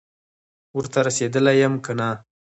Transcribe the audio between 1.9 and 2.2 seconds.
نه،